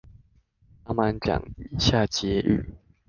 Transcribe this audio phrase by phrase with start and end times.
[0.83, 2.65] 幫忙講一下結語